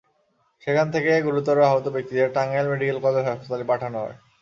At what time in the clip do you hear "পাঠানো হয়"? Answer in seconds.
3.71-4.17